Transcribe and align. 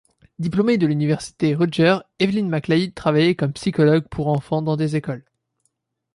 Diplômée 0.39 0.79
de 0.79 0.87
l'université 0.87 1.53
Rutgers, 1.53 1.99
Evelyn 2.17 2.49
McNally 2.49 2.91
travaillait 2.91 3.35
comme 3.35 3.53
psychologue 3.53 4.07
pour 4.09 4.29
enfants 4.29 4.63
dans 4.63 4.75
des 4.75 4.95
écoles. 4.95 5.23